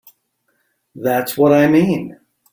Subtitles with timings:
[0.95, 2.19] That's what I mean.